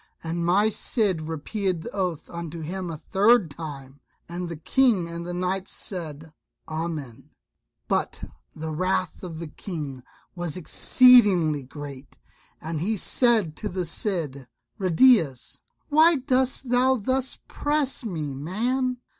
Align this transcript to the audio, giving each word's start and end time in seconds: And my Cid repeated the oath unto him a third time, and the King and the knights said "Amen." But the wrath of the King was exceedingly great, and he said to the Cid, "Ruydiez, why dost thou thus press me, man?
And 0.23 0.43
my 0.43 0.69
Cid 0.69 1.21
repeated 1.29 1.83
the 1.83 1.91
oath 1.91 2.27
unto 2.27 2.61
him 2.61 2.89
a 2.89 2.97
third 2.97 3.51
time, 3.51 3.99
and 4.27 4.49
the 4.49 4.55
King 4.57 5.07
and 5.07 5.27
the 5.27 5.31
knights 5.35 5.73
said 5.73 6.33
"Amen." 6.67 7.29
But 7.87 8.23
the 8.55 8.71
wrath 8.71 9.23
of 9.23 9.37
the 9.37 9.45
King 9.49 10.01
was 10.33 10.57
exceedingly 10.57 11.63
great, 11.63 12.17
and 12.59 12.81
he 12.81 12.97
said 12.97 13.55
to 13.57 13.69
the 13.69 13.85
Cid, 13.85 14.47
"Ruydiez, 14.79 15.59
why 15.89 16.15
dost 16.15 16.69
thou 16.71 16.95
thus 16.95 17.37
press 17.47 18.03
me, 18.03 18.33
man? 18.33 18.97